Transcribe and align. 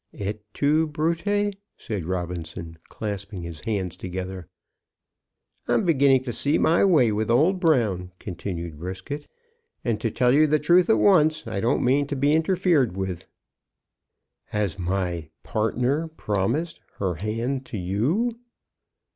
"Et 0.15 0.41
tu, 0.51 0.87
Brute?" 0.87 1.55
said 1.77 2.05
Robinson, 2.05 2.79
clasping 2.89 3.43
his 3.43 3.61
hands 3.61 3.95
together. 3.95 4.47
"I'm 5.67 5.85
beginning 5.85 6.23
to 6.23 6.33
see 6.33 6.57
my 6.57 6.83
way 6.83 7.11
with 7.11 7.29
old 7.29 7.59
Brown," 7.59 8.11
continued 8.17 8.79
Brisket; 8.79 9.27
"and, 9.85 10.01
to 10.01 10.09
tell 10.09 10.31
you 10.33 10.47
the 10.47 10.57
truth 10.57 10.89
at 10.89 10.97
once, 10.97 11.45
I 11.45 11.59
don't 11.59 11.83
mean 11.85 12.07
to 12.07 12.15
be 12.15 12.33
interfered 12.33 12.97
with." 12.97 13.27
"Has 14.45 14.79
my 14.79 15.29
partner 15.43 16.07
promised 16.07 16.81
her 16.97 17.13
hand 17.13 17.67
to 17.67 17.77
you?" 17.77 18.39